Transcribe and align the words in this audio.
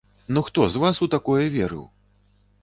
Ну 0.27 0.41
хто 0.47 0.61
з 0.75 0.79
вас 0.83 1.01
у 1.07 1.09
такое 1.15 1.45
верыў? 1.57 1.85